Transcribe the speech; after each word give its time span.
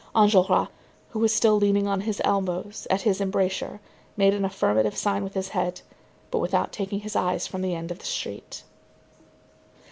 Enjolras, 0.15 0.67
who 1.11 1.19
was 1.19 1.31
still 1.31 1.57
leaning 1.57 1.85
on 1.87 2.01
his 2.01 2.19
elbows 2.25 2.87
at 2.89 3.03
his 3.03 3.21
embrasure, 3.21 3.79
made 4.17 4.33
an 4.33 4.43
affirmative 4.43 4.97
sign 4.97 5.23
with 5.23 5.35
his 5.35 5.49
head, 5.49 5.81
but 6.31 6.39
without 6.39 6.71
taking 6.71 7.01
his 7.01 7.15
eyes 7.15 7.45
from 7.45 7.61
the 7.61 7.75
end 7.75 7.91
of 7.91 7.99
the 7.99 8.05
street. 8.05 8.63